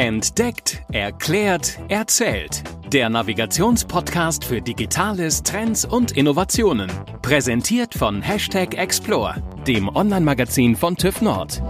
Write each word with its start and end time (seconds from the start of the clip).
Entdeckt, 0.00 0.84
erklärt, 0.92 1.76
erzählt. 1.88 2.62
Der 2.92 3.10
Navigationspodcast 3.10 4.44
für 4.44 4.62
Digitales, 4.62 5.42
Trends 5.42 5.84
und 5.84 6.12
Innovationen. 6.12 6.88
Präsentiert 7.20 7.96
von 7.96 8.22
Hashtag 8.22 8.78
Explore, 8.78 9.42
dem 9.66 9.88
Online-Magazin 9.88 10.76
von 10.76 10.96
TÜV 10.96 11.20
Nord. 11.22 11.60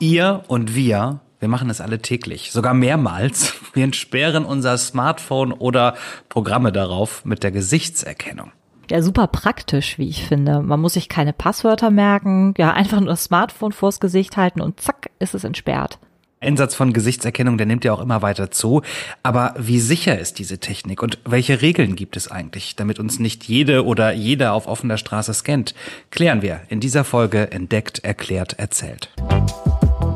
Ihr 0.00 0.44
und 0.48 0.74
wir, 0.74 1.20
wir 1.40 1.48
machen 1.48 1.70
es 1.70 1.80
alle 1.80 2.02
täglich, 2.02 2.52
sogar 2.52 2.74
mehrmals. 2.74 3.54
Wir 3.72 3.84
entsperren 3.84 4.44
unser 4.44 4.76
Smartphone 4.76 5.50
oder 5.50 5.94
Programme 6.28 6.72
darauf 6.72 7.24
mit 7.24 7.42
der 7.42 7.52
Gesichtserkennung. 7.52 8.52
Ja, 8.90 9.02
super 9.02 9.26
praktisch, 9.26 9.98
wie 9.98 10.08
ich 10.08 10.24
finde. 10.24 10.60
Man 10.60 10.80
muss 10.80 10.94
sich 10.94 11.08
keine 11.08 11.32
Passwörter 11.32 11.90
merken, 11.90 12.54
ja, 12.58 12.72
einfach 12.72 13.00
nur 13.00 13.08
das 13.08 13.24
Smartphone 13.24 13.72
vors 13.72 14.00
Gesicht 14.00 14.36
halten 14.36 14.60
und 14.60 14.80
zack, 14.80 15.10
ist 15.18 15.34
es 15.34 15.44
entsperrt. 15.44 15.98
Einsatz 16.44 16.74
von 16.74 16.92
Gesichtserkennung, 16.92 17.56
der 17.56 17.66
nimmt 17.66 17.84
ja 17.84 17.92
auch 17.92 18.00
immer 18.00 18.22
weiter 18.22 18.50
zu. 18.50 18.82
Aber 19.22 19.54
wie 19.58 19.80
sicher 19.80 20.18
ist 20.18 20.38
diese 20.38 20.58
Technik 20.58 21.02
und 21.02 21.18
welche 21.24 21.62
Regeln 21.62 21.96
gibt 21.96 22.16
es 22.16 22.30
eigentlich, 22.30 22.76
damit 22.76 22.98
uns 22.98 23.18
nicht 23.18 23.44
jede 23.44 23.84
oder 23.84 24.12
jeder 24.12 24.52
auf 24.52 24.66
offener 24.66 24.98
Straße 24.98 25.32
scannt? 25.34 25.74
Klären 26.10 26.42
wir 26.42 26.60
in 26.68 26.80
dieser 26.80 27.04
Folge 27.04 27.50
Entdeckt, 27.50 28.04
Erklärt, 28.04 28.58
Erzählt. 28.58 29.10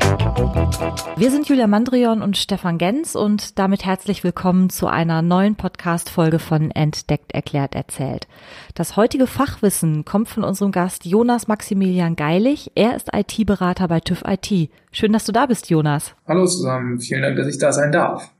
Wir 0.08 1.30
sind 1.30 1.48
Julia 1.48 1.66
Mandrion 1.66 2.22
und 2.22 2.38
Stefan 2.38 2.78
Gens 2.78 3.14
und 3.14 3.58
damit 3.58 3.84
herzlich 3.84 4.24
willkommen 4.24 4.70
zu 4.70 4.86
einer 4.86 5.20
neuen 5.20 5.54
Podcast-Folge 5.54 6.38
von 6.38 6.70
Entdeckt, 6.70 7.32
Erklärt, 7.32 7.74
Erzählt. 7.74 8.26
Das 8.74 8.96
heutige 8.96 9.26
Fachwissen 9.26 10.06
kommt 10.06 10.30
von 10.30 10.44
unserem 10.44 10.72
Gast 10.72 11.04
Jonas 11.04 11.46
Maximilian 11.46 12.16
Geilig. 12.16 12.72
Er 12.74 12.96
ist 12.96 13.10
IT-Berater 13.12 13.86
bei 13.88 14.00
TÜV 14.00 14.22
IT. 14.26 14.70
Schön, 14.92 15.12
dass 15.12 15.26
du 15.26 15.32
da 15.32 15.44
bist, 15.44 15.68
Jonas. 15.68 16.14
Hallo 16.26 16.46
zusammen. 16.46 17.00
Vielen 17.00 17.20
Dank, 17.20 17.36
dass 17.36 17.48
ich 17.48 17.58
da 17.58 17.70
sein 17.72 17.92
darf. 17.92 18.30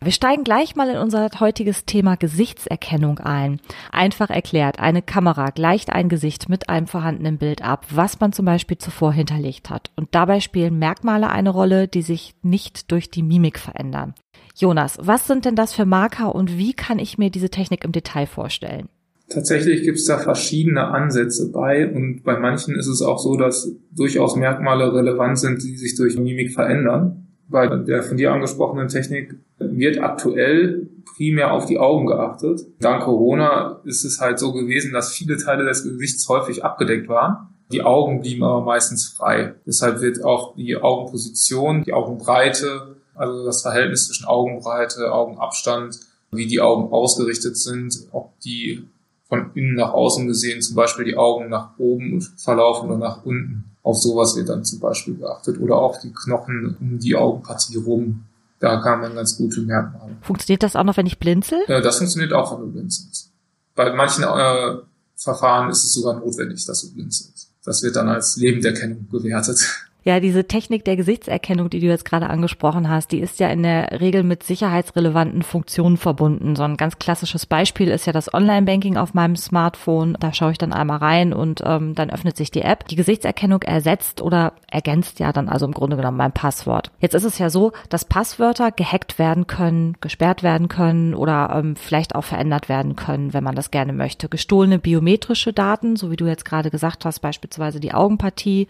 Wir 0.00 0.12
steigen 0.12 0.44
gleich 0.44 0.76
mal 0.76 0.88
in 0.88 0.96
unser 0.96 1.28
heutiges 1.40 1.84
Thema 1.84 2.16
Gesichtserkennung 2.16 3.18
ein. 3.18 3.60
Einfach 3.90 4.30
erklärt, 4.30 4.78
eine 4.78 5.02
Kamera 5.02 5.50
gleicht 5.50 5.90
ein 5.90 6.08
Gesicht 6.08 6.48
mit 6.48 6.68
einem 6.68 6.86
vorhandenen 6.86 7.36
Bild 7.36 7.62
ab, 7.62 7.84
was 7.90 8.20
man 8.20 8.32
zum 8.32 8.46
Beispiel 8.46 8.78
zuvor 8.78 9.12
hinterlegt 9.12 9.70
hat. 9.70 9.90
Und 9.96 10.08
dabei 10.12 10.38
spielen 10.38 10.78
Merkmale 10.78 11.30
eine 11.30 11.50
Rolle, 11.50 11.88
die 11.88 12.02
sich 12.02 12.36
nicht 12.42 12.92
durch 12.92 13.10
die 13.10 13.24
Mimik 13.24 13.58
verändern. 13.58 14.14
Jonas, 14.56 14.98
was 15.02 15.26
sind 15.26 15.44
denn 15.44 15.56
das 15.56 15.74
für 15.74 15.84
Marker 15.84 16.34
und 16.34 16.56
wie 16.56 16.74
kann 16.74 17.00
ich 17.00 17.18
mir 17.18 17.30
diese 17.30 17.50
Technik 17.50 17.84
im 17.84 17.92
Detail 17.92 18.26
vorstellen? 18.26 18.88
Tatsächlich 19.28 19.82
gibt 19.82 19.98
es 19.98 20.06
da 20.06 20.18
verschiedene 20.18 20.86
Ansätze 20.88 21.50
bei 21.52 21.92
und 21.92 22.22
bei 22.22 22.38
manchen 22.38 22.76
ist 22.76 22.86
es 22.86 23.02
auch 23.02 23.18
so, 23.18 23.36
dass 23.36 23.70
durchaus 23.94 24.36
Merkmale 24.36 24.94
relevant 24.94 25.38
sind, 25.38 25.62
die 25.62 25.76
sich 25.76 25.96
durch 25.96 26.16
Mimik 26.16 26.52
verändern 26.52 27.27
bei 27.48 27.66
der 27.66 28.02
von 28.02 28.16
dir 28.16 28.32
angesprochenen 28.32 28.88
Technik 28.88 29.34
wird 29.58 30.00
aktuell 30.00 30.88
primär 31.16 31.52
auf 31.52 31.66
die 31.66 31.78
Augen 31.78 32.06
geachtet. 32.06 32.60
Dank 32.80 33.02
Corona 33.02 33.80
ist 33.84 34.04
es 34.04 34.20
halt 34.20 34.38
so 34.38 34.52
gewesen, 34.52 34.92
dass 34.92 35.12
viele 35.12 35.36
Teile 35.36 35.64
des 35.64 35.82
Gesichts 35.82 36.28
häufig 36.28 36.64
abgedeckt 36.64 37.08
waren. 37.08 37.48
Die 37.72 37.82
Augen 37.82 38.20
blieben 38.20 38.44
aber 38.44 38.62
meistens 38.62 39.08
frei. 39.08 39.54
Deshalb 39.66 40.00
wird 40.00 40.24
auch 40.24 40.54
die 40.54 40.76
Augenposition, 40.76 41.82
die 41.82 41.92
Augenbreite, 41.92 42.96
also 43.14 43.44
das 43.44 43.62
Verhältnis 43.62 44.06
zwischen 44.06 44.26
Augenbreite, 44.26 45.12
Augenabstand, 45.12 45.98
wie 46.30 46.46
die 46.46 46.60
Augen 46.60 46.92
ausgerichtet 46.92 47.56
sind, 47.56 48.06
ob 48.12 48.38
die 48.40 48.86
von 49.28 49.50
innen 49.54 49.74
nach 49.74 49.92
außen 49.92 50.26
gesehen 50.26 50.62
zum 50.62 50.76
Beispiel 50.76 51.04
die 51.04 51.16
Augen 51.16 51.48
nach 51.48 51.78
oben 51.78 52.20
verlaufen 52.20 52.88
oder 52.88 52.98
nach 52.98 53.24
unten. 53.24 53.67
Auf 53.82 53.98
sowas 53.98 54.36
wird 54.36 54.48
dann 54.48 54.64
zum 54.64 54.80
Beispiel 54.80 55.14
geachtet. 55.14 55.60
Oder 55.60 55.76
auch 55.76 56.00
die 56.00 56.12
Knochen 56.12 56.76
um 56.80 56.98
die 56.98 57.16
Augenpartie 57.16 57.76
rum. 57.78 58.24
Da 58.60 58.80
kann 58.80 59.00
man 59.00 59.14
ganz 59.14 59.36
gute 59.36 59.60
Merkmale. 59.60 60.16
Funktioniert 60.22 60.62
das 60.62 60.74
auch 60.74 60.84
noch, 60.84 60.96
wenn 60.96 61.06
ich 61.06 61.18
blinzel? 61.18 61.60
Ja, 61.68 61.80
das 61.80 61.98
funktioniert 61.98 62.32
auch, 62.32 62.52
wenn 62.52 62.66
du 62.66 62.72
blinzelst. 62.72 63.30
Bei 63.74 63.92
manchen 63.92 64.24
äh, 64.24 64.76
Verfahren 65.14 65.70
ist 65.70 65.84
es 65.84 65.92
sogar 65.92 66.18
notwendig, 66.18 66.64
dass 66.66 66.82
du 66.82 66.92
blinzelst. 66.92 67.52
Das 67.64 67.82
wird 67.82 67.96
dann 67.96 68.08
als 68.08 68.36
Lebenderkennung 68.36 69.08
gewertet. 69.10 69.60
Ja, 70.04 70.20
diese 70.20 70.46
Technik 70.46 70.84
der 70.84 70.96
Gesichtserkennung, 70.96 71.70
die 71.70 71.80
du 71.80 71.86
jetzt 71.86 72.04
gerade 72.04 72.30
angesprochen 72.30 72.88
hast, 72.88 73.10
die 73.12 73.18
ist 73.18 73.40
ja 73.40 73.48
in 73.48 73.62
der 73.62 74.00
Regel 74.00 74.22
mit 74.22 74.42
sicherheitsrelevanten 74.42 75.42
Funktionen 75.42 75.96
verbunden. 75.96 76.56
So 76.56 76.62
ein 76.62 76.76
ganz 76.76 76.98
klassisches 76.98 77.46
Beispiel 77.46 77.88
ist 77.88 78.06
ja 78.06 78.12
das 78.12 78.32
Online-Banking 78.32 78.96
auf 78.96 79.12
meinem 79.12 79.36
Smartphone. 79.36 80.16
Da 80.20 80.32
schaue 80.32 80.52
ich 80.52 80.58
dann 80.58 80.72
einmal 80.72 80.98
rein 80.98 81.32
und 81.32 81.62
ähm, 81.64 81.94
dann 81.94 82.10
öffnet 82.10 82.36
sich 82.36 82.50
die 82.50 82.62
App. 82.62 82.86
Die 82.88 82.96
Gesichtserkennung 82.96 83.62
ersetzt 83.62 84.22
oder 84.22 84.52
ergänzt 84.70 85.18
ja 85.18 85.32
dann 85.32 85.48
also 85.48 85.66
im 85.66 85.72
Grunde 85.72 85.96
genommen 85.96 86.16
mein 86.16 86.32
Passwort. 86.32 86.90
Jetzt 87.00 87.14
ist 87.14 87.24
es 87.24 87.38
ja 87.38 87.50
so, 87.50 87.72
dass 87.88 88.04
Passwörter 88.04 88.70
gehackt 88.70 89.18
werden 89.18 89.46
können, 89.46 89.96
gesperrt 90.00 90.42
werden 90.42 90.68
können 90.68 91.12
oder 91.12 91.50
ähm, 91.54 91.74
vielleicht 91.74 92.14
auch 92.14 92.24
verändert 92.24 92.68
werden 92.68 92.94
können, 92.94 93.34
wenn 93.34 93.44
man 93.44 93.56
das 93.56 93.72
gerne 93.72 93.92
möchte. 93.92 94.28
Gestohlene 94.28 94.78
biometrische 94.78 95.52
Daten, 95.52 95.96
so 95.96 96.10
wie 96.10 96.16
du 96.16 96.26
jetzt 96.26 96.44
gerade 96.44 96.70
gesagt 96.70 97.04
hast, 97.04 97.18
beispielsweise 97.18 97.80
die 97.80 97.92
Augenpartie, 97.92 98.68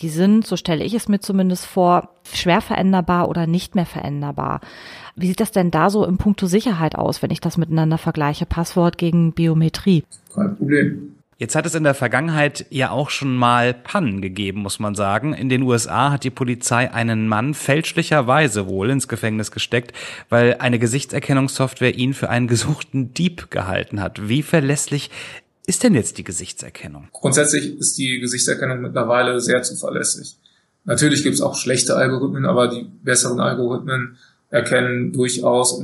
die 0.00 0.08
sind, 0.08 0.46
so 0.46 0.56
stelle 0.56 0.84
ich 0.84 0.94
es 0.94 1.08
mir 1.08 1.20
zumindest 1.20 1.66
vor, 1.66 2.10
schwer 2.32 2.60
veränderbar 2.60 3.28
oder 3.28 3.46
nicht 3.46 3.74
mehr 3.74 3.86
veränderbar. 3.86 4.60
Wie 5.16 5.26
sieht 5.26 5.40
das 5.40 5.52
denn 5.52 5.70
da 5.70 5.90
so 5.90 6.04
im 6.04 6.18
Punkto 6.18 6.46
Sicherheit 6.46 6.96
aus, 6.96 7.22
wenn 7.22 7.30
ich 7.30 7.40
das 7.40 7.56
miteinander 7.56 7.98
vergleiche? 7.98 8.46
Passwort 8.46 8.98
gegen 8.98 9.32
Biometrie? 9.32 10.04
Kein 10.34 10.56
Problem. 10.56 11.14
Jetzt 11.36 11.56
hat 11.56 11.66
es 11.66 11.74
in 11.74 11.82
der 11.82 11.94
Vergangenheit 11.94 12.64
ja 12.70 12.90
auch 12.90 13.10
schon 13.10 13.36
mal 13.36 13.74
Pannen 13.74 14.22
gegeben, 14.22 14.60
muss 14.60 14.78
man 14.78 14.94
sagen. 14.94 15.34
In 15.34 15.48
den 15.48 15.62
USA 15.62 16.12
hat 16.12 16.22
die 16.22 16.30
Polizei 16.30 16.92
einen 16.92 17.26
Mann 17.26 17.54
fälschlicherweise 17.54 18.68
wohl 18.68 18.90
ins 18.90 19.08
Gefängnis 19.08 19.50
gesteckt, 19.50 19.92
weil 20.28 20.56
eine 20.60 20.78
Gesichtserkennungssoftware 20.78 21.96
ihn 21.96 22.14
für 22.14 22.30
einen 22.30 22.46
gesuchten 22.46 23.14
Dieb 23.14 23.50
gehalten 23.50 24.00
hat. 24.00 24.28
Wie 24.28 24.42
verlässlich 24.42 25.10
ist 25.66 25.82
denn 25.82 25.94
jetzt 25.94 26.18
die 26.18 26.24
Gesichtserkennung? 26.24 27.08
Grundsätzlich 27.12 27.78
ist 27.78 27.96
die 27.96 28.20
Gesichtserkennung 28.20 28.82
mittlerweile 28.82 29.40
sehr 29.40 29.62
zuverlässig. 29.62 30.36
Natürlich 30.84 31.22
gibt 31.22 31.34
es 31.34 31.40
auch 31.40 31.56
schlechte 31.56 31.96
Algorithmen, 31.96 32.44
aber 32.44 32.68
die 32.68 32.84
besseren 33.02 33.40
Algorithmen 33.40 34.18
erkennen 34.50 35.12
durchaus 35.12 35.82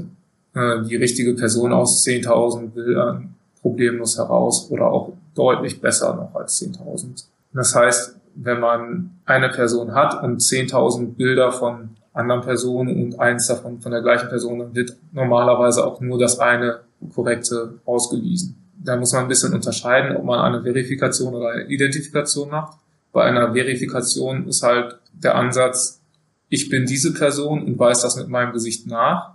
äh, 0.54 0.82
die 0.84 0.96
richtige 0.96 1.34
Person 1.34 1.72
aus 1.72 2.04
10.000 2.04 2.68
Bildern 2.68 3.34
problemlos 3.62 4.18
heraus 4.18 4.70
oder 4.70 4.86
auch 4.86 5.12
deutlich 5.34 5.80
besser 5.80 6.14
noch 6.14 6.34
als 6.34 6.60
10.000. 6.60 7.24
Das 7.54 7.74
heißt, 7.74 8.16
wenn 8.34 8.60
man 8.60 9.10
eine 9.24 9.48
Person 9.48 9.94
hat 9.94 10.22
und 10.22 10.40
10.000 10.40 11.14
Bilder 11.14 11.52
von 11.52 11.96
anderen 12.12 12.42
Personen 12.42 13.02
und 13.02 13.18
eins 13.18 13.46
davon 13.46 13.80
von 13.80 13.92
der 13.92 14.02
gleichen 14.02 14.28
Person, 14.28 14.58
dann 14.58 14.74
wird 14.74 14.96
normalerweise 15.12 15.86
auch 15.86 16.00
nur 16.00 16.18
das 16.18 16.38
eine 16.38 16.80
korrekte 17.14 17.74
ausgewiesen 17.86 18.59
da 18.82 18.96
muss 18.96 19.12
man 19.12 19.22
ein 19.22 19.28
bisschen 19.28 19.52
unterscheiden, 19.52 20.16
ob 20.16 20.24
man 20.24 20.40
eine 20.40 20.62
Verifikation 20.62 21.34
oder 21.34 21.50
eine 21.50 21.64
Identifikation 21.64 22.50
macht. 22.50 22.78
Bei 23.12 23.24
einer 23.24 23.52
Verifikation 23.52 24.48
ist 24.48 24.62
halt 24.62 24.98
der 25.12 25.34
Ansatz, 25.34 26.00
ich 26.48 26.68
bin 26.68 26.86
diese 26.86 27.12
Person 27.12 27.64
und 27.64 27.78
weiß 27.78 28.02
das 28.02 28.16
mit 28.16 28.28
meinem 28.28 28.52
Gesicht 28.52 28.86
nach. 28.86 29.34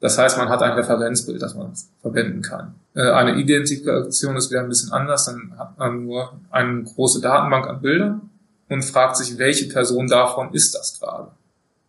Das 0.00 0.16
heißt, 0.16 0.38
man 0.38 0.48
hat 0.48 0.62
ein 0.62 0.72
Referenzbild, 0.72 1.42
das 1.42 1.54
man 1.54 1.72
verwenden 2.00 2.42
kann. 2.42 2.74
Äh, 2.94 3.10
eine 3.10 3.36
Identifikation 3.36 4.36
ist 4.36 4.50
wieder 4.50 4.60
ein 4.60 4.68
bisschen 4.68 4.92
anders, 4.92 5.26
dann 5.26 5.54
hat 5.58 5.78
man 5.78 6.04
nur 6.04 6.32
eine 6.50 6.84
große 6.84 7.20
Datenbank 7.20 7.66
an 7.66 7.80
Bildern 7.80 8.30
und 8.68 8.84
fragt 8.84 9.16
sich, 9.16 9.38
welche 9.38 9.68
Person 9.68 10.06
davon 10.06 10.52
ist 10.52 10.74
das 10.74 10.98
gerade. 10.98 11.30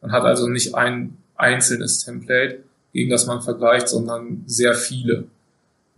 Man 0.02 0.12
hat 0.12 0.24
also 0.24 0.48
nicht 0.48 0.76
ein 0.76 1.18
einzelnes 1.36 2.04
Template, 2.04 2.64
gegen 2.94 3.10
das 3.10 3.28
man 3.28 3.42
vergleicht, 3.42 3.88
sondern 3.88 4.44
sehr 4.48 4.74
viele 4.74 5.26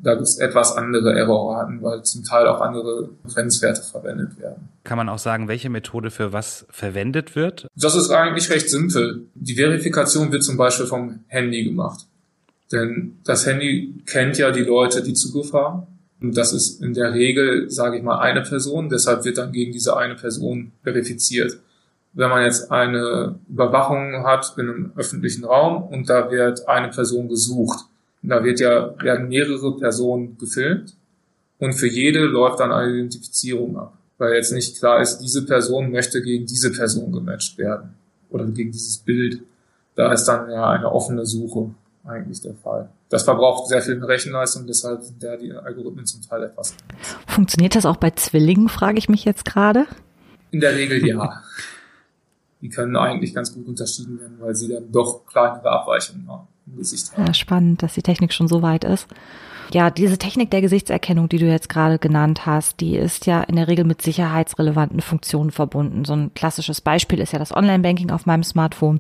da 0.03 0.15
gibt 0.15 0.27
es 0.27 0.37
etwas 0.37 0.75
andere 0.75 1.13
Errorraten, 1.13 1.81
weil 1.81 2.03
zum 2.03 2.23
Teil 2.23 2.47
auch 2.47 2.61
andere 2.61 3.09
Grenzwerte 3.27 3.83
verwendet 3.83 4.39
werden. 4.39 4.69
Kann 4.83 4.97
man 4.97 5.09
auch 5.09 5.19
sagen, 5.19 5.47
welche 5.47 5.69
Methode 5.69 6.09
für 6.09 6.33
was 6.33 6.65
verwendet 6.69 7.35
wird? 7.35 7.67
Das 7.75 7.95
ist 7.95 8.09
eigentlich 8.09 8.49
recht 8.49 8.69
simpel. 8.69 9.25
Die 9.35 9.55
Verifikation 9.55 10.31
wird 10.31 10.43
zum 10.43 10.57
Beispiel 10.57 10.87
vom 10.87 11.19
Handy 11.27 11.63
gemacht. 11.63 12.07
Denn 12.71 13.17
das 13.23 13.45
Handy 13.45 14.01
kennt 14.05 14.37
ja 14.37 14.51
die 14.51 14.63
Leute, 14.63 15.03
die 15.03 15.13
Zugriff 15.13 15.53
haben. 15.53 15.83
Und 16.21 16.37
das 16.37 16.53
ist 16.53 16.81
in 16.81 16.93
der 16.93 17.13
Regel, 17.13 17.69
sage 17.69 17.97
ich 17.97 18.03
mal, 18.03 18.19
eine 18.19 18.41
Person. 18.41 18.89
Deshalb 18.89 19.25
wird 19.25 19.37
dann 19.37 19.51
gegen 19.51 19.71
diese 19.71 19.97
eine 19.97 20.15
Person 20.15 20.71
verifiziert. 20.83 21.59
Wenn 22.13 22.29
man 22.29 22.43
jetzt 22.43 22.71
eine 22.71 23.35
Überwachung 23.49 24.25
hat 24.25 24.53
in 24.57 24.69
einem 24.69 24.91
öffentlichen 24.95 25.45
Raum 25.45 25.83
und 25.83 26.09
da 26.09 26.29
wird 26.29 26.67
eine 26.67 26.89
Person 26.89 27.29
gesucht, 27.29 27.85
da 28.29 28.43
wird 28.43 28.59
ja, 28.59 28.93
werden 29.01 29.29
mehrere 29.29 29.77
Personen 29.77 30.37
gefilmt 30.37 30.95
und 31.57 31.73
für 31.73 31.87
jede 31.87 32.25
läuft 32.25 32.59
dann 32.59 32.71
eine 32.71 32.91
Identifizierung 32.91 33.77
ab, 33.77 33.97
weil 34.17 34.33
jetzt 34.33 34.51
nicht 34.51 34.77
klar 34.79 35.01
ist, 35.01 35.19
diese 35.19 35.45
Person 35.45 35.91
möchte 35.91 36.21
gegen 36.21 36.45
diese 36.45 36.71
Person 36.71 37.11
gematcht 37.11 37.57
werden 37.57 37.95
oder 38.29 38.45
gegen 38.45 38.71
dieses 38.71 38.97
Bild. 38.97 39.41
Da 39.95 40.13
ist 40.13 40.25
dann 40.25 40.49
ja 40.49 40.69
eine 40.69 40.91
offene 40.91 41.25
Suche 41.25 41.71
eigentlich 42.03 42.41
der 42.41 42.55
Fall. 42.55 42.89
Das 43.09 43.23
verbraucht 43.23 43.67
sehr 43.67 43.81
viel 43.81 44.03
Rechenleistung, 44.03 44.65
deshalb 44.67 45.03
sind 45.03 45.21
da 45.21 45.35
die 45.35 45.51
Algorithmen 45.51 46.05
zum 46.05 46.21
Teil 46.21 46.43
etwas. 46.43 46.75
Funktioniert 47.27 47.75
das 47.75 47.85
auch 47.85 47.97
bei 47.97 48.11
Zwillingen, 48.11 48.69
frage 48.69 48.97
ich 48.97 49.09
mich 49.09 49.25
jetzt 49.25 49.45
gerade? 49.45 49.85
In 50.51 50.61
der 50.61 50.75
Regel 50.75 51.05
ja. 51.05 51.41
die 52.61 52.69
können 52.69 52.95
eigentlich 52.95 53.33
ganz 53.33 53.53
gut 53.53 53.67
unterschieden 53.67 54.19
werden, 54.19 54.37
weil 54.39 54.55
sie 54.55 54.69
dann 54.69 54.91
doch 54.91 55.25
kleinere 55.25 55.69
Abweichungen 55.69 56.21
im 56.23 56.29
Gesicht. 56.67 57.11
Ja, 57.17 57.33
spannend, 57.33 57.83
dass 57.83 57.93
die 57.93 58.01
Technik 58.01 58.33
schon 58.33 58.47
so 58.47 58.61
weit 58.61 58.83
ist. 58.83 59.07
Ja, 59.73 59.89
diese 59.89 60.17
Technik 60.17 60.51
der 60.51 60.61
Gesichtserkennung, 60.61 61.29
die 61.29 61.37
du 61.37 61.45
jetzt 61.45 61.69
gerade 61.69 61.97
genannt 61.97 62.45
hast, 62.45 62.81
die 62.81 62.97
ist 62.97 63.25
ja 63.25 63.41
in 63.41 63.55
der 63.55 63.69
Regel 63.69 63.85
mit 63.85 64.01
sicherheitsrelevanten 64.01 65.01
Funktionen 65.01 65.51
verbunden. 65.51 66.03
So 66.03 66.13
ein 66.13 66.33
klassisches 66.33 66.81
Beispiel 66.81 67.19
ist 67.19 67.31
ja 67.31 67.39
das 67.39 67.55
Online-Banking 67.55 68.11
auf 68.11 68.25
meinem 68.25 68.43
Smartphone. 68.43 68.99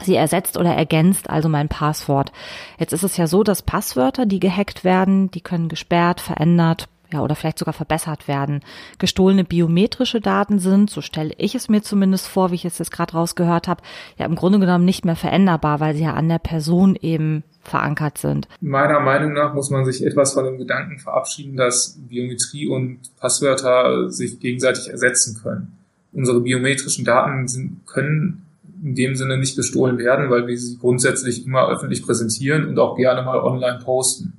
Sie 0.00 0.14
ersetzt 0.14 0.56
oder 0.56 0.74
ergänzt 0.74 1.28
also 1.28 1.48
mein 1.48 1.68
Passwort. 1.68 2.32
Jetzt 2.78 2.92
ist 2.92 3.02
es 3.02 3.16
ja 3.16 3.26
so, 3.26 3.42
dass 3.42 3.62
Passwörter, 3.62 4.26
die 4.26 4.40
gehackt 4.40 4.84
werden, 4.84 5.30
die 5.30 5.40
können 5.40 5.68
gesperrt, 5.68 6.20
verändert, 6.20 6.88
ja, 7.12 7.20
oder 7.20 7.34
vielleicht 7.34 7.58
sogar 7.58 7.74
verbessert 7.74 8.28
werden. 8.28 8.60
Gestohlene 8.98 9.44
biometrische 9.44 10.20
Daten 10.20 10.58
sind, 10.58 10.90
so 10.90 11.00
stelle 11.00 11.34
ich 11.38 11.54
es 11.54 11.68
mir 11.68 11.82
zumindest 11.82 12.28
vor, 12.28 12.50
wie 12.50 12.56
ich 12.56 12.64
es 12.64 12.78
jetzt 12.78 12.92
gerade 12.92 13.12
rausgehört 13.12 13.68
habe, 13.68 13.82
ja 14.18 14.26
im 14.26 14.34
Grunde 14.34 14.58
genommen 14.58 14.84
nicht 14.84 15.04
mehr 15.04 15.16
veränderbar, 15.16 15.80
weil 15.80 15.94
sie 15.94 16.04
ja 16.04 16.14
an 16.14 16.28
der 16.28 16.38
Person 16.38 16.96
eben 17.00 17.44
verankert 17.62 18.18
sind. 18.18 18.48
Meiner 18.60 19.00
Meinung 19.00 19.32
nach 19.32 19.54
muss 19.54 19.70
man 19.70 19.84
sich 19.84 20.04
etwas 20.04 20.34
von 20.34 20.44
dem 20.44 20.58
Gedanken 20.58 20.98
verabschieden, 20.98 21.56
dass 21.56 21.98
Biometrie 22.08 22.66
und 22.66 22.98
Passwörter 23.18 24.10
sich 24.10 24.40
gegenseitig 24.40 24.90
ersetzen 24.90 25.40
können. 25.42 25.78
Unsere 26.12 26.40
biometrischen 26.40 27.04
Daten 27.04 27.48
sind, 27.48 27.86
können 27.86 28.46
in 28.82 28.96
dem 28.96 29.14
Sinne 29.14 29.38
nicht 29.38 29.56
gestohlen 29.56 29.96
werden, 29.98 30.28
weil 30.28 30.46
wir 30.46 30.58
sie 30.58 30.76
grundsätzlich 30.76 31.46
immer 31.46 31.68
öffentlich 31.68 32.04
präsentieren 32.04 32.66
und 32.66 32.78
auch 32.78 32.96
gerne 32.96 33.22
mal 33.22 33.38
online 33.38 33.78
posten. 33.82 34.34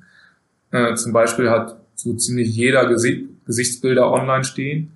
Äh, 0.71 0.95
zum 0.95 1.13
Beispiel 1.13 1.49
hat 1.49 1.77
so 2.03 2.13
ziemlich 2.13 2.55
jeder 2.55 2.87
Gesicht, 2.87 3.25
Gesichtsbilder 3.45 4.11
online 4.11 4.43
stehen. 4.43 4.91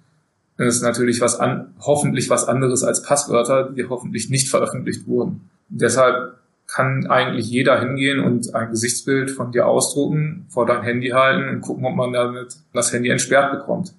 Das 0.58 0.76
ist 0.76 0.82
natürlich 0.82 1.22
was 1.22 1.40
an, 1.40 1.74
hoffentlich 1.80 2.30
was 2.30 2.46
anderes 2.46 2.84
als 2.84 3.04
Passwörter, 3.04 3.72
die 3.72 3.86
hoffentlich 3.86 4.30
nicht 4.30 4.50
veröffentlicht 4.50 5.08
wurden. 5.08 5.50
deshalb 5.70 6.38
kann 6.68 7.08
eigentlich 7.08 7.50
jeder 7.50 7.80
hingehen 7.80 8.20
und 8.20 8.54
ein 8.54 8.72
Gesichtsbild 8.72 9.32
von 9.32 9.54
dir 9.54 9.68
ausdrucken, 9.68 10.46
vor 10.50 10.66
dein 10.66 10.84
Handy 10.84 11.10
halten 11.10 11.48
und 11.48 11.62
gucken, 11.62 11.86
ob 11.86 11.96
man 11.96 12.12
damit 12.12 12.58
das 12.74 12.92
Handy 12.92 13.10
entsperrt 13.10 13.52
bekommt. 13.52 13.94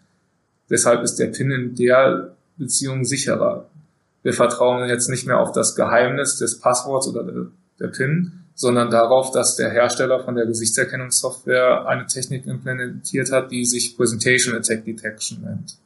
Deshalb 0.69 1.02
ist 1.02 1.16
der 1.16 1.28
PIN 1.28 1.50
in 1.50 1.75
der 1.76 2.34
Beziehung 2.58 3.06
sicherer. 3.06 3.66
Wir 4.22 4.34
vertrauen 4.34 4.87
jetzt 4.87 5.08
nicht 5.08 5.26
mehr 5.26 5.40
auf 5.40 5.52
das 5.52 5.76
Geheimnis 5.76 6.37
des 6.37 6.60
Passworts 6.60 7.08
oder 7.08 7.25
der, 7.25 7.46
der 7.81 7.88
PIN, 7.88 8.32
sondern 8.58 8.90
darauf, 8.90 9.31
dass 9.31 9.55
der 9.55 9.70
Hersteller 9.70 10.25
von 10.25 10.34
der 10.34 10.44
Gesichtserkennungssoftware 10.44 11.87
eine 11.87 12.06
Technik 12.06 12.44
implementiert 12.44 13.31
hat, 13.31 13.52
die 13.52 13.64
sich 13.64 13.96
Presentation 13.96 14.56
Attack 14.56 14.84
Detection 14.84 15.43
nennt. 15.43 15.76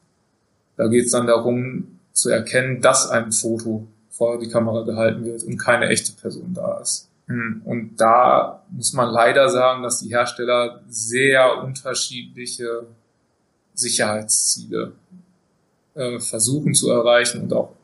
Da 0.79 0.87
geht 0.87 1.05
es 1.05 1.13
dann 1.13 1.27
darum 1.27 1.99
zu 2.15 2.31
erkennen, 2.31 2.81
dass 2.81 3.11
ein 3.11 3.31
Foto 3.31 3.87
vor 4.09 4.39
die 4.39 4.49
Kamera 4.49 4.85
gehalten 4.85 5.23
wird 5.27 5.45
und 5.45 5.59
keine 5.59 5.89
echte 5.89 6.13
Person 6.13 6.55
da 6.55 6.81
ist. 6.81 7.11
Hm, 7.27 7.61
und 7.67 8.01
da 8.01 8.65
muss 8.71 8.95
man 8.95 9.11
leider 9.11 9.51
sagen, 9.51 9.83
dass 9.83 9.99
die 9.99 10.09
Hersteller 10.09 10.81
sehr 10.89 11.63
unterschiedliche 11.63 12.87
Sicherheitsziele 13.75 14.93
äh, 15.93 16.19
versuchen 16.19 16.73
zu 16.73 16.91
erreichen 16.91 17.43
und 17.43 17.53
auch 17.53 17.75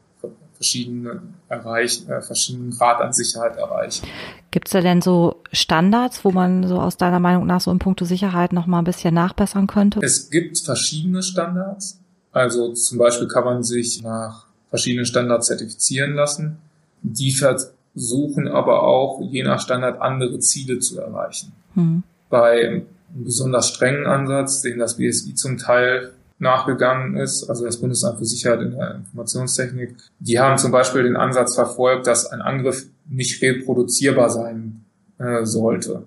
verschiedene 0.58 1.22
erreichen, 1.49 2.10
äh, 2.10 2.20
verschiedenen 2.20 2.70
Grad 2.70 3.00
an 3.00 3.12
Sicherheit 3.12 3.56
erreichen. 3.56 4.06
Gibt 4.50 4.69
es 4.69 4.72
da 4.72 4.81
denn 4.81 5.00
so 5.00 5.37
Standards, 5.52 6.25
wo 6.25 6.32
man 6.32 6.66
so 6.66 6.81
aus 6.81 6.96
deiner 6.96 7.20
Meinung 7.20 7.46
nach 7.46 7.60
so 7.60 7.70
in 7.70 7.78
puncto 7.78 8.05
Sicherheit 8.05 8.52
noch 8.52 8.66
mal 8.66 8.81
ein 8.81 8.84
bisschen 8.84 9.14
nachbessern 9.14 9.69
könnte? 9.69 10.00
Es 10.02 10.31
gibt 10.31 10.58
verschiedene 10.58 11.22
Standards. 11.22 12.00
Also 12.32 12.72
zum 12.72 12.99
Beispiel 12.99 13.28
kann 13.28 13.44
man 13.44 13.62
sich 13.62 14.02
nach 14.02 14.46
verschiedenen 14.70 15.06
Standards 15.06 15.46
zertifizieren 15.46 16.14
lassen. 16.14 16.58
Die 17.02 17.32
versuchen 17.32 18.49
aber 18.49 18.82
auch 18.82 19.20
je 19.22 19.44
nach 19.44 19.61
Standard 19.61 20.00
andere 20.00 20.40
Ziele 20.40 20.81
zu 20.81 21.00
erreichen. 21.00 21.52
Hm. 21.75 22.02
Bei 22.28 22.66
einem 22.66 22.87
besonders 23.11 23.69
strengen 23.69 24.06
Ansatz, 24.06 24.61
den 24.62 24.78
das 24.78 24.96
BSI 24.96 25.34
zum 25.34 25.56
Teil 25.56 26.12
nachgegangen 26.38 27.17
ist, 27.17 27.49
also 27.49 27.64
das 27.64 27.79
Bundesamt 27.79 28.19
für 28.19 28.25
Sicherheit 28.25 28.61
in 28.61 28.70
der 28.73 28.94
Informationstechnik. 28.96 29.96
Die 30.20 30.38
haben 30.38 30.58
zum 30.58 30.70
Beispiel 30.70 31.02
den 31.02 31.17
Ansatz 31.17 31.55
verfolgt, 31.55 32.06
dass 32.06 32.26
ein 32.26 32.40
Angriff 32.40 32.87
nicht 33.08 33.43
reproduzierbar 33.43 34.31
sein 34.31 34.85
äh, 35.19 35.44
sollte. 35.44 36.05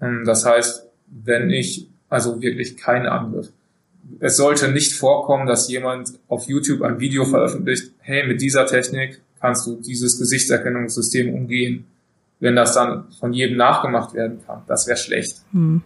Ähm, 0.00 0.24
das 0.26 0.44
heißt, 0.44 0.86
wenn 1.08 1.50
ich, 1.50 1.88
also 2.08 2.40
wirklich 2.42 2.76
kein 2.76 3.06
Angriff, 3.06 3.52
es 4.20 4.36
sollte 4.36 4.70
nicht 4.70 4.92
vorkommen, 4.92 5.46
dass 5.46 5.68
jemand 5.68 6.12
auf 6.28 6.46
YouTube 6.46 6.82
ein 6.82 7.00
Video 7.00 7.24
veröffentlicht, 7.24 7.92
hey, 7.98 8.26
mit 8.26 8.40
dieser 8.40 8.66
Technik 8.66 9.20
kannst 9.40 9.66
du 9.66 9.76
dieses 9.76 10.18
Gesichtserkennungssystem 10.18 11.32
umgehen. 11.34 11.86
Wenn 12.38 12.54
das 12.54 12.74
dann 12.74 13.10
von 13.18 13.32
jedem 13.32 13.56
nachgemacht 13.56 14.14
werden 14.14 14.40
kann, 14.46 14.62
das 14.66 14.86
wäre 14.86 14.98
schlecht. 14.98 15.38
Hm 15.52 15.82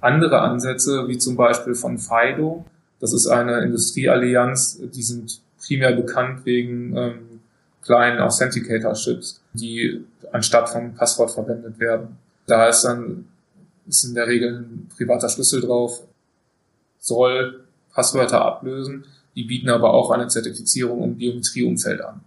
andere 0.00 0.40
Ansätze, 0.40 1.08
wie 1.08 1.18
zum 1.18 1.36
Beispiel 1.36 1.74
von 1.74 1.98
FIDO. 1.98 2.64
Das 3.00 3.12
ist 3.12 3.26
eine 3.26 3.60
Industrieallianz, 3.60 4.80
die 4.80 5.02
sind 5.02 5.40
primär 5.58 5.92
bekannt 5.92 6.44
wegen 6.44 6.96
ähm, 6.96 7.40
kleinen 7.82 8.20
Authenticator-Chips, 8.20 9.40
die 9.52 10.04
anstatt 10.32 10.68
vom 10.68 10.94
Passwort 10.94 11.30
verwendet 11.30 11.78
werden. 11.78 12.18
Da 12.46 12.68
ist 12.68 12.82
dann 12.82 13.26
ist 13.86 14.04
in 14.04 14.14
der 14.14 14.26
Regel 14.26 14.58
ein 14.58 14.88
privater 14.96 15.28
Schlüssel 15.28 15.60
drauf, 15.60 16.02
soll 16.98 17.64
Passwörter 17.92 18.44
ablösen. 18.44 19.04
Die 19.34 19.44
bieten 19.44 19.68
aber 19.68 19.92
auch 19.92 20.10
eine 20.10 20.28
Zertifizierung 20.28 21.02
im 21.04 21.16
Biometrieumfeld 21.16 22.00
an. 22.00 22.20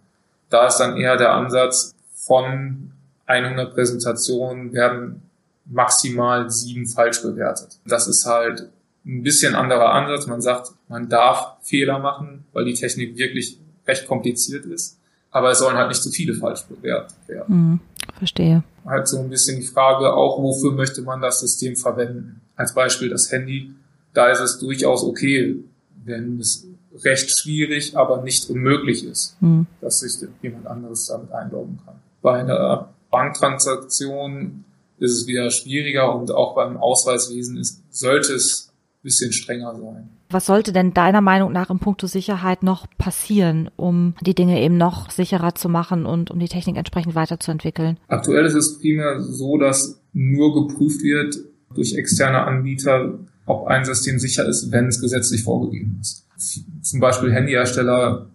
Da 0.50 0.68
ist 0.68 0.78
dann 0.78 0.98
eher 0.98 1.18
der 1.18 1.34
Ansatz 1.34 1.94
von 2.14 2.92
100 3.26 3.74
Präsentationen 3.74 4.74
werden 4.74 5.29
maximal 5.70 6.50
sieben 6.50 6.88
falsch 6.88 7.22
bewertet. 7.22 7.80
Das 7.86 8.08
ist 8.08 8.26
halt 8.26 8.70
ein 9.06 9.24
bisschen 9.24 9.56
anderer 9.56 9.94
Ansatz. 9.94 10.28
Man 10.28 10.42
sagt, 10.42 10.72
man 10.88 11.10
darf 11.10 11.58
Fehler 11.62 12.00
machen, 12.00 12.46
weil 12.54 12.66
die 12.66 12.74
Technik 12.74 13.18
wirklich 13.18 13.60
recht 13.88 14.08
kompliziert 14.08 14.66
ist. 14.66 15.00
Aber 15.32 15.52
es 15.52 15.60
sollen 15.60 15.78
halt 15.78 15.90
nicht 15.90 16.02
zu 16.02 16.10
viele 16.10 16.34
falsch 16.34 16.64
bewertet 16.64 17.16
werden. 17.28 17.56
Mhm, 17.56 17.80
verstehe. 18.18 18.64
Halt 18.86 19.08
so 19.08 19.20
ein 19.20 19.30
bisschen 19.30 19.60
die 19.60 19.68
Frage 19.68 20.12
auch, 20.14 20.42
wofür 20.42 20.72
möchte 20.72 21.02
man 21.04 21.22
das 21.22 21.40
System 21.40 21.76
verwenden? 21.76 22.42
Als 22.56 22.74
Beispiel 22.74 23.10
das 23.10 23.32
Handy. 23.32 23.72
Da 24.14 24.30
ist 24.30 24.40
es 24.40 24.58
durchaus 24.60 25.04
okay, 25.04 25.64
wenn 26.04 26.40
es 26.40 26.66
recht 27.04 27.30
schwierig, 27.38 27.96
aber 27.96 28.24
nicht 28.24 28.50
unmöglich 28.50 29.06
ist, 29.06 29.38
mhm. 29.40 29.68
dass 29.82 30.00
sich 30.00 30.28
jemand 30.42 30.66
anderes 30.66 31.06
damit 31.06 31.32
einloggen 31.32 31.80
kann. 31.86 31.96
Bei 32.22 32.40
einer 32.40 32.90
Banktransaktion 33.12 34.66
ist 35.00 35.14
es 35.14 35.28
wieder 35.28 35.50
schwieriger 35.50 36.16
und 36.16 36.32
auch 36.32 36.56
beim 36.56 36.78
Ausweiswesen 36.78 37.58
ist, 37.58 37.84
sollte 37.90 38.34
es 38.34 38.72
ein 38.72 39.04
bisschen 39.04 39.34
strenger 39.34 39.76
sein. 39.76 40.10
Was 40.32 40.46
sollte 40.46 40.72
denn 40.72 40.94
deiner 40.94 41.22
Meinung 41.22 41.52
nach 41.52 41.72
im 41.72 41.80
Punkto 41.80 42.06
Sicherheit 42.06 42.62
noch 42.62 42.86
passieren, 42.98 43.72
um 43.78 44.14
die 44.22 44.36
Dinge 44.36 44.62
eben 44.62 44.78
noch 44.78 45.10
sicherer 45.10 45.56
zu 45.56 45.70
machen 45.70 46.06
und 46.06 46.30
um 46.30 46.38
die 46.38 46.48
Technik 46.48 46.78
entsprechend 46.78 47.16
weiterzuentwickeln? 47.16 47.98
Aktuell 48.08 48.46
ist 48.46 48.54
es 48.54 48.80
primär 48.80 49.22
so, 49.22 49.58
dass 49.58 50.00
nur 50.14 50.68
geprüft 50.68 51.02
wird 51.02 51.36
durch 51.74 51.96
externe 51.96 52.44
Anbieter, 52.44 53.18
ob 53.48 53.68
ein 53.68 53.86
System 53.86 54.20
sicher 54.20 54.46
ist, 54.46 54.72
wenn 54.72 54.88
es 54.88 55.02
gesetzlich 55.02 55.44
vorgegeben 55.44 55.98
ist. 56.00 56.28
Zum 56.84 57.00
Beispiel 57.00 57.34
Handyhersteller 57.34 58.30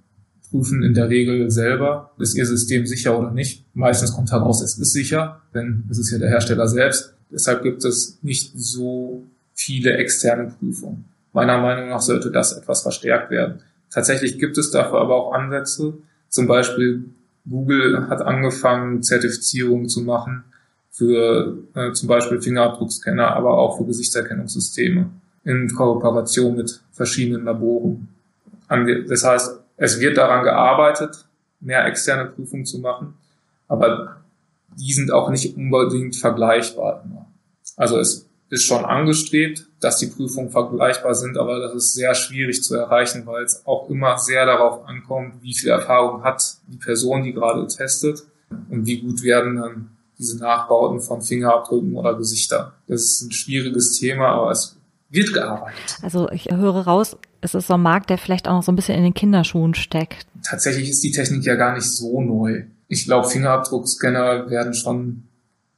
prüfen 0.54 0.84
in 0.84 0.94
der 0.94 1.10
Regel 1.10 1.50
selber, 1.50 2.12
ist 2.16 2.36
ihr 2.36 2.46
System 2.46 2.86
sicher 2.86 3.18
oder 3.18 3.32
nicht. 3.32 3.64
Meistens 3.74 4.12
kommt 4.12 4.30
heraus, 4.30 4.62
es 4.62 4.78
ist 4.78 4.92
sicher, 4.92 5.40
denn 5.52 5.82
es 5.90 5.98
ist 5.98 6.12
ja 6.12 6.18
der 6.18 6.28
Hersteller 6.28 6.68
selbst. 6.68 7.12
Deshalb 7.28 7.64
gibt 7.64 7.84
es 7.84 8.20
nicht 8.22 8.52
so 8.54 9.24
viele 9.52 9.96
externe 9.96 10.54
Prüfungen. 10.56 11.06
Meiner 11.32 11.58
Meinung 11.60 11.88
nach 11.88 12.00
sollte 12.00 12.30
das 12.30 12.52
etwas 12.52 12.82
verstärkt 12.82 13.32
werden. 13.32 13.62
Tatsächlich 13.90 14.38
gibt 14.38 14.56
es 14.56 14.70
dafür 14.70 15.00
aber 15.00 15.16
auch 15.16 15.32
Ansätze. 15.32 15.94
Zum 16.28 16.46
Beispiel 16.46 17.04
Google 17.50 18.08
hat 18.08 18.22
angefangen, 18.22 19.02
Zertifizierungen 19.02 19.88
zu 19.88 20.02
machen 20.02 20.44
für 20.92 21.58
äh, 21.74 21.92
zum 21.94 22.08
Beispiel 22.08 22.40
Fingerabdruckscanner, 22.40 23.34
aber 23.34 23.58
auch 23.58 23.78
für 23.78 23.86
Gesichtserkennungssysteme 23.86 25.10
in 25.42 25.74
Kooperation 25.74 26.54
mit 26.54 26.80
verschiedenen 26.92 27.44
Laboren. 27.44 28.06
Das 29.08 29.24
heißt, 29.24 29.63
es 29.76 30.00
wird 30.00 30.16
daran 30.16 30.44
gearbeitet, 30.44 31.26
mehr 31.60 31.84
externe 31.86 32.26
Prüfungen 32.26 32.64
zu 32.64 32.78
machen, 32.78 33.14
aber 33.68 34.16
die 34.76 34.92
sind 34.92 35.12
auch 35.12 35.30
nicht 35.30 35.56
unbedingt 35.56 36.16
vergleichbar. 36.16 37.04
Also 37.76 37.98
es 37.98 38.28
ist 38.50 38.64
schon 38.64 38.84
angestrebt, 38.84 39.66
dass 39.80 39.98
die 39.98 40.06
Prüfungen 40.06 40.50
vergleichbar 40.50 41.14
sind, 41.14 41.38
aber 41.38 41.58
das 41.58 41.74
ist 41.74 41.94
sehr 41.94 42.14
schwierig 42.14 42.62
zu 42.62 42.74
erreichen, 42.74 43.26
weil 43.26 43.44
es 43.44 43.66
auch 43.66 43.88
immer 43.88 44.18
sehr 44.18 44.46
darauf 44.46 44.86
ankommt, 44.86 45.42
wie 45.42 45.54
viel 45.54 45.70
Erfahrung 45.70 46.22
hat 46.22 46.42
die 46.68 46.76
Person, 46.76 47.22
die 47.22 47.32
gerade 47.32 47.66
testet 47.66 48.22
und 48.70 48.86
wie 48.86 49.00
gut 49.00 49.22
werden 49.22 49.56
dann 49.56 49.90
diese 50.18 50.38
Nachbauten 50.38 51.00
von 51.00 51.22
Fingerabdrücken 51.22 51.96
oder 51.96 52.14
Gesichter. 52.14 52.74
Das 52.86 53.02
ist 53.02 53.22
ein 53.22 53.32
schwieriges 53.32 53.98
Thema, 53.98 54.28
aber 54.28 54.50
es 54.52 54.76
wird 55.10 55.32
gearbeitet. 55.32 55.98
Also 56.02 56.28
ich 56.30 56.50
höre 56.50 56.86
raus, 56.86 57.16
es 57.44 57.54
ist 57.54 57.66
so 57.66 57.74
ein 57.74 57.82
Markt, 57.82 58.08
der 58.08 58.16
vielleicht 58.16 58.48
auch 58.48 58.54
noch 58.54 58.62
so 58.62 58.72
ein 58.72 58.76
bisschen 58.76 58.96
in 58.96 59.04
den 59.04 59.14
Kinderschuhen 59.14 59.74
steckt. 59.74 60.26
Tatsächlich 60.42 60.88
ist 60.88 61.02
die 61.04 61.12
Technik 61.12 61.44
ja 61.44 61.56
gar 61.56 61.74
nicht 61.74 61.84
so 61.84 62.20
neu. 62.22 62.64
Ich 62.88 63.04
glaube, 63.04 63.28
Fingerabdruckscanner 63.28 64.48
werden 64.48 64.72
schon 64.72 65.24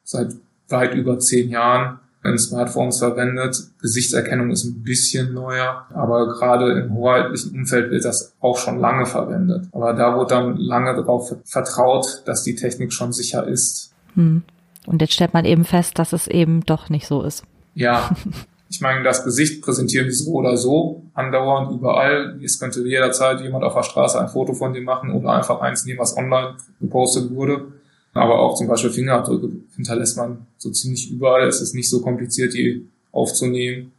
seit 0.04 0.32
weit 0.68 0.94
über 0.94 1.18
zehn 1.18 1.50
Jahren 1.50 1.98
in 2.24 2.38
Smartphones 2.38 2.98
verwendet. 2.98 3.56
Gesichtserkennung 3.80 4.50
ist 4.50 4.64
ein 4.64 4.82
bisschen 4.84 5.34
neuer, 5.34 5.86
aber 5.92 6.28
gerade 6.28 6.80
im 6.80 6.94
hoheitlichen 6.94 7.52
Umfeld 7.52 7.90
wird 7.90 8.04
das 8.04 8.34
auch 8.40 8.58
schon 8.58 8.78
lange 8.78 9.06
verwendet. 9.06 9.66
Aber 9.72 9.92
da 9.92 10.16
wurde 10.16 10.34
dann 10.34 10.56
lange 10.56 10.94
darauf 10.94 11.34
vertraut, 11.44 12.22
dass 12.26 12.44
die 12.44 12.54
Technik 12.54 12.92
schon 12.92 13.12
sicher 13.12 13.46
ist. 13.46 13.92
Hm. 14.14 14.42
Und 14.86 15.02
jetzt 15.02 15.14
stellt 15.14 15.34
man 15.34 15.44
eben 15.44 15.64
fest, 15.64 15.98
dass 15.98 16.12
es 16.12 16.28
eben 16.28 16.60
doch 16.64 16.90
nicht 16.90 17.08
so 17.08 17.22
ist. 17.22 17.42
Ja. 17.74 18.10
Ich 18.68 18.80
meine, 18.80 19.04
das 19.04 19.24
Gesicht 19.24 19.62
präsentieren 19.62 20.06
wir 20.06 20.14
so 20.14 20.32
oder 20.32 20.56
so, 20.56 21.02
andauernd, 21.14 21.72
überall. 21.72 22.38
Es 22.42 22.58
könnte 22.58 22.80
jederzeit 22.86 23.40
jemand 23.40 23.64
auf 23.64 23.74
der 23.74 23.84
Straße 23.84 24.20
ein 24.20 24.28
Foto 24.28 24.54
von 24.54 24.72
dir 24.72 24.82
machen 24.82 25.12
oder 25.12 25.32
einfach 25.32 25.60
eins 25.60 25.84
nehmen, 25.84 26.00
was 26.00 26.16
online 26.16 26.56
gepostet 26.80 27.30
wurde. 27.30 27.66
Aber 28.12 28.40
auch 28.40 28.56
zum 28.56 28.66
Beispiel 28.66 28.90
Fingerabdrücke 28.90 29.50
hinterlässt 29.76 30.16
man 30.16 30.46
so 30.56 30.70
ziemlich 30.70 31.10
überall. 31.10 31.46
Es 31.46 31.60
ist 31.60 31.74
nicht 31.74 31.88
so 31.88 32.00
kompliziert, 32.00 32.54
die 32.54 32.88
aufzunehmen. 33.12 33.92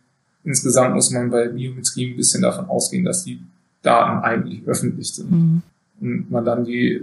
Insgesamt 0.44 0.96
muss 0.96 1.12
man 1.12 1.30
bei 1.30 1.48
Biometrie 1.48 2.12
ein 2.12 2.18
bisschen 2.18 2.42
davon 2.42 2.66
ausgehen, 2.66 3.06
dass 3.06 3.24
die 3.24 3.40
Daten 3.82 4.24
eigentlich 4.24 4.68
öffentlich 4.68 5.14
sind. 5.14 5.32
Mhm. 5.32 5.62
Und 6.02 6.32
man 6.32 6.46
dann 6.46 6.66
die 6.66 7.02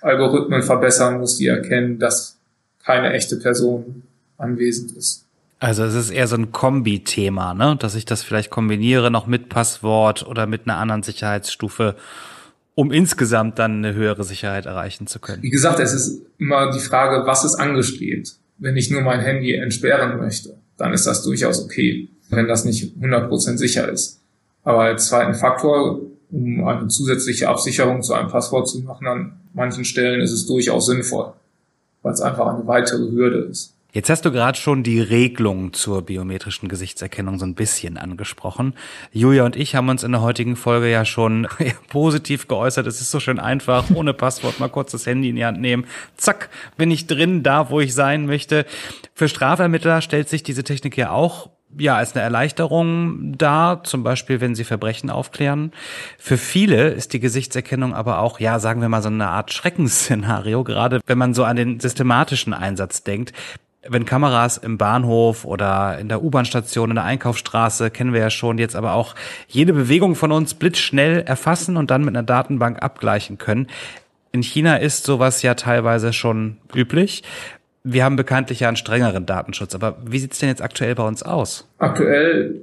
Algorithmen 0.00 0.62
verbessern 0.62 1.20
muss, 1.20 1.36
die 1.36 1.46
erkennen, 1.46 1.98
dass 1.98 2.36
keine 2.82 3.12
echte 3.12 3.36
Person 3.36 4.02
anwesend 4.38 4.92
ist. 4.92 5.26
Also 5.60 5.84
es 5.84 5.94
ist 5.94 6.10
eher 6.10 6.26
so 6.26 6.36
ein 6.36 6.52
Kombi-Thema, 6.52 7.54
ne? 7.54 7.76
dass 7.78 7.94
ich 7.94 8.06
das 8.06 8.22
vielleicht 8.22 8.50
kombiniere 8.50 9.10
noch 9.10 9.26
mit 9.26 9.48
Passwort 9.48 10.26
oder 10.26 10.46
mit 10.46 10.66
einer 10.66 10.78
anderen 10.78 11.02
Sicherheitsstufe 11.02 11.96
um 12.80 12.92
insgesamt 12.92 13.58
dann 13.58 13.84
eine 13.84 13.94
höhere 13.94 14.24
Sicherheit 14.24 14.64
erreichen 14.64 15.06
zu 15.06 15.18
können. 15.18 15.42
Wie 15.42 15.50
gesagt, 15.50 15.80
es 15.80 15.92
ist 15.92 16.22
immer 16.38 16.70
die 16.72 16.80
Frage, 16.80 17.26
was 17.26 17.44
ist 17.44 17.56
angestrebt? 17.56 18.36
Wenn 18.56 18.74
ich 18.76 18.90
nur 18.90 19.02
mein 19.02 19.20
Handy 19.20 19.54
entsperren 19.54 20.18
möchte, 20.18 20.56
dann 20.78 20.94
ist 20.94 21.06
das 21.06 21.22
durchaus 21.22 21.62
okay, 21.62 22.08
wenn 22.30 22.48
das 22.48 22.64
nicht 22.64 22.96
100% 22.98 23.58
sicher 23.58 23.86
ist. 23.86 24.20
Aber 24.62 24.84
als 24.84 25.08
zweiten 25.08 25.34
Faktor, 25.34 26.00
um 26.30 26.66
eine 26.66 26.88
zusätzliche 26.88 27.50
Absicherung 27.50 28.00
zu 28.02 28.14
einem 28.14 28.30
Passwort 28.30 28.66
zu 28.66 28.80
machen, 28.80 29.06
an 29.06 29.32
manchen 29.52 29.84
Stellen 29.84 30.22
ist 30.22 30.32
es 30.32 30.46
durchaus 30.46 30.86
sinnvoll, 30.86 31.34
weil 32.00 32.14
es 32.14 32.22
einfach 32.22 32.46
eine 32.46 32.66
weitere 32.66 33.10
Hürde 33.10 33.40
ist. 33.40 33.74
Jetzt 33.92 34.08
hast 34.08 34.24
du 34.24 34.30
gerade 34.30 34.56
schon 34.56 34.84
die 34.84 35.00
Regelung 35.00 35.72
zur 35.72 36.02
biometrischen 36.02 36.68
Gesichtserkennung 36.68 37.38
so 37.38 37.44
ein 37.44 37.56
bisschen 37.56 37.98
angesprochen. 37.98 38.74
Julia 39.12 39.44
und 39.44 39.56
ich 39.56 39.74
haben 39.74 39.88
uns 39.88 40.04
in 40.04 40.12
der 40.12 40.20
heutigen 40.20 40.54
Folge 40.54 40.88
ja 40.88 41.04
schon 41.04 41.48
positiv 41.88 42.46
geäußert. 42.46 42.86
Es 42.86 43.00
ist 43.00 43.10
so 43.10 43.18
schön 43.18 43.40
einfach, 43.40 43.90
ohne 43.94 44.14
Passwort 44.14 44.60
mal 44.60 44.68
kurz 44.68 44.92
das 44.92 45.06
Handy 45.06 45.30
in 45.30 45.36
die 45.36 45.44
Hand 45.44 45.60
nehmen. 45.60 45.86
Zack, 46.16 46.50
bin 46.76 46.90
ich 46.92 47.08
drin, 47.08 47.42
da 47.42 47.70
wo 47.70 47.80
ich 47.80 47.92
sein 47.92 48.26
möchte. 48.26 48.64
Für 49.14 49.28
Strafermittler 49.28 50.02
stellt 50.02 50.28
sich 50.28 50.44
diese 50.44 50.62
Technik 50.62 50.96
ja 50.96 51.10
auch 51.10 51.50
ja, 51.78 51.96
als 51.96 52.14
eine 52.14 52.24
Erleichterung 52.24 53.38
dar, 53.38 53.84
zum 53.84 54.02
Beispiel, 54.02 54.40
wenn 54.40 54.56
sie 54.56 54.64
Verbrechen 54.64 55.08
aufklären. 55.08 55.72
Für 56.18 56.36
viele 56.36 56.88
ist 56.88 57.12
die 57.12 57.20
Gesichtserkennung 57.20 57.94
aber 57.94 58.18
auch, 58.18 58.40
ja, 58.40 58.58
sagen 58.58 58.80
wir 58.80 58.88
mal, 58.88 59.02
so 59.02 59.08
eine 59.08 59.28
Art 59.28 59.52
Schreckensszenario, 59.52 60.64
gerade 60.64 61.00
wenn 61.06 61.18
man 61.18 61.32
so 61.32 61.44
an 61.44 61.56
den 61.56 61.78
systematischen 61.78 62.52
Einsatz 62.52 63.04
denkt 63.04 63.32
wenn 63.88 64.04
Kameras 64.04 64.58
im 64.58 64.76
Bahnhof 64.76 65.44
oder 65.44 65.98
in 65.98 66.08
der 66.08 66.22
U-Bahn-Station, 66.22 66.90
in 66.90 66.96
der 66.96 67.04
Einkaufsstraße, 67.04 67.90
kennen 67.90 68.12
wir 68.12 68.20
ja 68.20 68.30
schon, 68.30 68.58
jetzt 68.58 68.76
aber 68.76 68.92
auch 68.92 69.14
jede 69.48 69.72
Bewegung 69.72 70.14
von 70.14 70.32
uns 70.32 70.54
blitzschnell 70.54 71.22
erfassen 71.22 71.76
und 71.76 71.90
dann 71.90 72.04
mit 72.04 72.14
einer 72.14 72.22
Datenbank 72.22 72.82
abgleichen 72.82 73.38
können. 73.38 73.68
In 74.32 74.42
China 74.42 74.76
ist 74.76 75.04
sowas 75.04 75.42
ja 75.42 75.54
teilweise 75.54 76.12
schon 76.12 76.58
üblich. 76.74 77.22
Wir 77.82 78.04
haben 78.04 78.16
bekanntlich 78.16 78.60
ja 78.60 78.68
einen 78.68 78.76
strengeren 78.76 79.24
Datenschutz, 79.24 79.74
aber 79.74 79.96
wie 80.04 80.18
sieht's 80.18 80.38
denn 80.38 80.50
jetzt 80.50 80.62
aktuell 80.62 80.94
bei 80.94 81.06
uns 81.06 81.22
aus? 81.22 81.66
Aktuell 81.78 82.60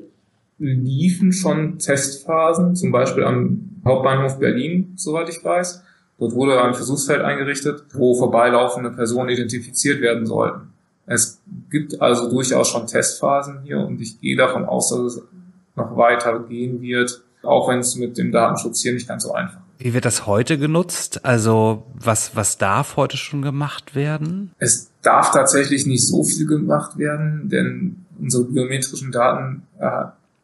liefen 0.59 1.33
schon 1.33 1.79
Testphasen, 1.79 2.75
zum 2.75 2.91
Beispiel 2.91 3.23
am 3.23 3.81
Hauptbahnhof 3.83 4.39
Berlin, 4.39 4.93
soweit 4.95 5.29
ich 5.29 5.43
weiß. 5.43 5.83
Dort 6.19 6.33
wurde 6.33 6.61
ein 6.61 6.73
Versuchsfeld 6.73 7.21
eingerichtet, 7.21 7.83
wo 7.93 8.15
vorbeilaufende 8.15 8.91
Personen 8.91 9.29
identifiziert 9.29 10.01
werden 10.01 10.25
sollten. 10.25 10.73
Es 11.07 11.41
gibt 11.71 12.01
also 12.01 12.29
durchaus 12.29 12.67
schon 12.69 12.85
Testphasen 12.85 13.61
hier 13.63 13.79
und 13.79 13.99
ich 14.01 14.19
gehe 14.19 14.35
davon 14.35 14.65
aus, 14.65 14.89
dass 14.89 14.99
es 14.99 15.21
noch 15.75 15.95
weiter 15.95 16.39
gehen 16.39 16.81
wird, 16.81 17.23
auch 17.43 17.69
wenn 17.69 17.79
es 17.79 17.95
mit 17.95 18.17
dem 18.17 18.31
Datenschutz 18.31 18.81
hier 18.81 18.93
nicht 18.93 19.07
ganz 19.07 19.23
so 19.23 19.33
einfach 19.33 19.55
ist. 19.55 19.85
Wie 19.85 19.93
wird 19.93 20.05
das 20.05 20.25
heute 20.25 20.57
genutzt? 20.57 21.23
Also 21.23 21.85
was, 21.93 22.35
was 22.35 22.57
darf 22.57 22.97
heute 22.97 23.15
schon 23.15 23.41
gemacht 23.41 23.95
werden? 23.95 24.51
Es 24.59 24.91
darf 25.01 25.31
tatsächlich 25.31 25.85
nicht 25.85 26.05
so 26.05 26.23
viel 26.23 26.45
gemacht 26.45 26.97
werden, 26.97 27.47
denn 27.47 28.05
unsere 28.19 28.43
biometrischen 28.45 29.11
Daten 29.11 29.63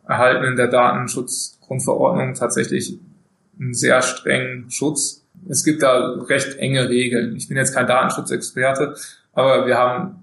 erhalten 0.07 0.45
in 0.45 0.55
der 0.55 0.67
Datenschutzgrundverordnung 0.67 2.35
tatsächlich 2.35 2.97
einen 3.59 3.73
sehr 3.73 4.01
strengen 4.01 4.69
Schutz. 4.69 5.23
Es 5.49 5.63
gibt 5.63 5.81
da 5.83 6.13
recht 6.29 6.57
enge 6.59 6.87
Regeln. 6.87 7.35
Ich 7.35 7.47
bin 7.47 7.57
jetzt 7.57 7.73
kein 7.73 7.87
Datenschutzexperte, 7.87 8.95
aber 9.33 9.65
wir 9.65 9.77
haben 9.77 10.22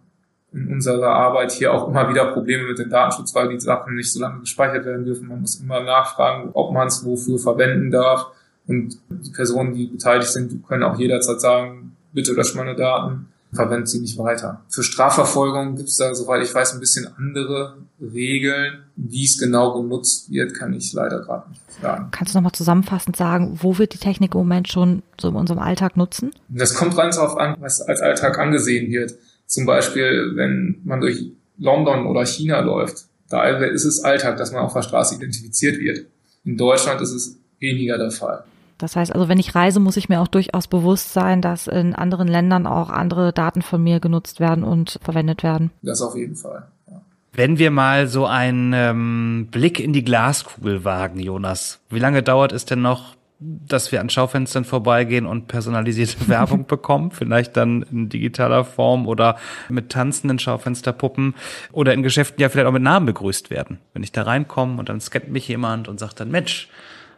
in 0.52 0.72
unserer 0.72 1.10
Arbeit 1.10 1.52
hier 1.52 1.72
auch 1.72 1.88
immer 1.88 2.08
wieder 2.08 2.32
Probleme 2.32 2.66
mit 2.66 2.78
dem 2.78 2.90
Datenschutz, 2.90 3.34
weil 3.34 3.48
die 3.48 3.60
Sachen 3.60 3.94
nicht 3.94 4.12
so 4.12 4.20
lange 4.20 4.40
gespeichert 4.40 4.84
werden 4.84 5.04
dürfen. 5.04 5.28
Man 5.28 5.42
muss 5.42 5.60
immer 5.60 5.80
nachfragen, 5.80 6.50
ob 6.54 6.72
man 6.72 6.88
es 6.88 7.04
wofür 7.04 7.38
verwenden 7.38 7.90
darf. 7.90 8.26
Und 8.66 8.98
die 9.08 9.30
Personen, 9.30 9.74
die 9.74 9.86
beteiligt 9.86 10.30
sind, 10.30 10.66
können 10.66 10.82
auch 10.82 10.98
jederzeit 10.98 11.40
sagen, 11.40 11.96
bitte 12.12 12.32
lösch 12.32 12.54
meine 12.54 12.74
Daten, 12.74 13.28
verwendet 13.52 13.88
sie 13.88 14.00
nicht 14.00 14.18
weiter. 14.18 14.60
Für 14.68 14.82
Strafverfolgung 14.82 15.76
gibt 15.76 15.88
es 15.88 15.96
da, 15.96 16.14
soweit 16.14 16.42
ich 16.42 16.54
weiß, 16.54 16.74
ein 16.74 16.80
bisschen 16.80 17.08
andere 17.16 17.78
Regeln. 18.00 18.84
Wie 18.96 19.24
es 19.24 19.38
genau 19.38 19.80
genutzt 19.80 20.30
wird, 20.30 20.54
kann 20.54 20.72
ich 20.72 20.92
leider 20.92 21.20
gerade 21.20 21.48
nicht 21.48 21.60
sagen. 21.80 22.08
Kannst 22.10 22.34
du 22.34 22.38
nochmal 22.38 22.52
zusammenfassend 22.52 23.16
sagen, 23.16 23.58
wo 23.60 23.78
wird 23.78 23.94
die 23.94 23.98
Technik 23.98 24.34
im 24.34 24.40
Moment 24.40 24.68
schon 24.68 25.02
so 25.20 25.28
in 25.28 25.34
unserem 25.34 25.58
Alltag 25.58 25.96
nutzen? 25.96 26.32
Das 26.48 26.74
kommt 26.74 26.96
ganz 26.96 27.16
darauf 27.16 27.36
an, 27.36 27.56
was 27.60 27.80
als 27.80 28.00
Alltag 28.00 28.38
angesehen 28.38 28.90
wird. 28.90 29.14
Zum 29.50 29.66
Beispiel, 29.66 30.36
wenn 30.36 30.76
man 30.84 31.00
durch 31.00 31.32
London 31.58 32.06
oder 32.06 32.24
China 32.24 32.60
läuft, 32.60 33.06
da 33.28 33.44
ist 33.48 33.84
es 33.84 34.04
Alltag, 34.04 34.36
dass 34.36 34.52
man 34.52 34.62
auf 34.62 34.74
der 34.74 34.82
Straße 34.82 35.16
identifiziert 35.16 35.80
wird. 35.80 36.06
In 36.44 36.56
Deutschland 36.56 37.00
ist 37.00 37.12
es 37.12 37.36
weniger 37.58 37.98
der 37.98 38.12
Fall. 38.12 38.44
Das 38.78 38.94
heißt 38.94 39.12
also, 39.12 39.28
wenn 39.28 39.40
ich 39.40 39.56
reise, 39.56 39.80
muss 39.80 39.96
ich 39.96 40.08
mir 40.08 40.20
auch 40.20 40.28
durchaus 40.28 40.68
bewusst 40.68 41.12
sein, 41.12 41.42
dass 41.42 41.66
in 41.66 41.96
anderen 41.96 42.28
Ländern 42.28 42.68
auch 42.68 42.90
andere 42.90 43.32
Daten 43.32 43.60
von 43.60 43.82
mir 43.82 43.98
genutzt 43.98 44.38
werden 44.38 44.62
und 44.62 45.00
verwendet 45.02 45.42
werden. 45.42 45.72
Das 45.82 46.00
auf 46.00 46.14
jeden 46.14 46.36
Fall. 46.36 46.68
Ja. 46.88 47.02
Wenn 47.32 47.58
wir 47.58 47.72
mal 47.72 48.06
so 48.06 48.26
einen 48.26 48.72
ähm, 48.72 49.48
Blick 49.50 49.80
in 49.80 49.92
die 49.92 50.04
Glaskugel 50.04 50.84
wagen, 50.84 51.18
Jonas, 51.18 51.80
wie 51.90 51.98
lange 51.98 52.22
dauert 52.22 52.52
es 52.52 52.66
denn 52.66 52.82
noch, 52.82 53.16
dass 53.40 53.90
wir 53.90 54.00
an 54.00 54.10
Schaufenstern 54.10 54.64
vorbeigehen 54.64 55.24
und 55.24 55.48
personalisierte 55.48 56.16
Werbung 56.28 56.66
bekommen, 56.66 57.10
vielleicht 57.10 57.56
dann 57.56 57.82
in 57.90 58.08
digitaler 58.10 58.64
Form 58.64 59.08
oder 59.08 59.36
mit 59.70 59.90
tanzenden 59.90 60.38
Schaufensterpuppen 60.38 61.34
oder 61.72 61.94
in 61.94 62.02
Geschäften 62.02 62.40
ja 62.40 62.50
vielleicht 62.50 62.68
auch 62.68 62.72
mit 62.72 62.82
Namen 62.82 63.06
begrüßt 63.06 63.50
werden. 63.50 63.78
Wenn 63.94 64.02
ich 64.02 64.12
da 64.12 64.22
reinkomme 64.22 64.78
und 64.78 64.88
dann 64.88 65.00
scannt 65.00 65.30
mich 65.30 65.48
jemand 65.48 65.88
und 65.88 65.98
sagt 65.98 66.20
dann, 66.20 66.30
Mensch, 66.30 66.68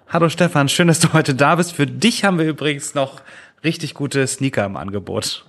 hallo 0.09 0.29
Stefan, 0.29 0.69
schön, 0.69 0.87
dass 0.87 1.00
du 1.00 1.12
heute 1.12 1.35
da 1.35 1.57
bist. 1.57 1.73
Für 1.73 1.87
dich 1.87 2.25
haben 2.25 2.38
wir 2.38 2.49
übrigens 2.49 2.95
noch 2.95 3.21
richtig 3.64 3.95
gute 3.95 4.25
Sneaker 4.26 4.64
im 4.64 4.76
Angebot. 4.76 5.45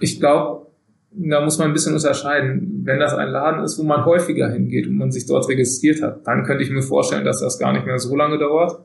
Ich 0.00 0.20
glaube, 0.20 0.66
da 1.12 1.40
muss 1.40 1.58
man 1.58 1.68
ein 1.68 1.72
bisschen 1.72 1.94
unterscheiden. 1.94 2.82
Wenn 2.84 2.98
das 2.98 3.14
ein 3.14 3.28
Laden 3.28 3.62
ist, 3.64 3.78
wo 3.78 3.84
man 3.84 4.04
häufiger 4.04 4.50
hingeht 4.50 4.86
und 4.86 4.96
man 4.96 5.12
sich 5.12 5.26
dort 5.26 5.48
registriert 5.48 6.02
hat, 6.02 6.26
dann 6.26 6.44
könnte 6.44 6.64
ich 6.64 6.70
mir 6.70 6.82
vorstellen, 6.82 7.24
dass 7.24 7.40
das 7.40 7.58
gar 7.58 7.72
nicht 7.72 7.86
mehr 7.86 7.98
so 7.98 8.14
lange 8.16 8.38
dauert 8.38 8.80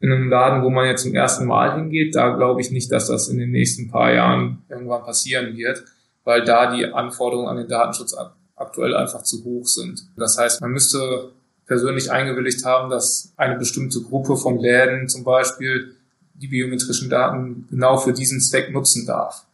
in 0.00 0.12
einem 0.12 0.28
Laden, 0.28 0.62
wo 0.62 0.70
man 0.70 0.86
jetzt 0.86 1.02
zum 1.02 1.14
ersten 1.14 1.46
Mal 1.46 1.74
hingeht, 1.74 2.14
da 2.14 2.36
glaube 2.36 2.60
ich 2.60 2.70
nicht, 2.70 2.92
dass 2.92 3.08
das 3.08 3.28
in 3.28 3.38
den 3.38 3.50
nächsten 3.50 3.88
paar 3.90 4.12
Jahren 4.12 4.62
irgendwann 4.68 5.02
passieren 5.02 5.56
wird, 5.56 5.84
weil 6.24 6.44
da 6.44 6.74
die 6.74 6.84
Anforderungen 6.86 7.48
an 7.48 7.56
den 7.56 7.68
Datenschutz 7.68 8.14
aktuell 8.54 8.94
einfach 8.94 9.22
zu 9.22 9.44
hoch 9.44 9.66
sind. 9.66 10.06
Das 10.16 10.38
heißt, 10.38 10.60
man 10.60 10.72
müsste 10.72 11.32
persönlich 11.66 12.10
eingewilligt 12.10 12.64
haben, 12.64 12.90
dass 12.90 13.32
eine 13.36 13.56
bestimmte 13.56 14.00
Gruppe 14.02 14.36
von 14.36 14.58
Läden 14.58 15.08
zum 15.08 15.24
Beispiel 15.24 15.94
die 16.34 16.48
biometrischen 16.48 17.10
Daten 17.10 17.66
genau 17.68 17.96
für 17.96 18.12
diesen 18.12 18.40
Zweck 18.40 18.72
nutzen 18.72 19.06
darf. 19.06 19.46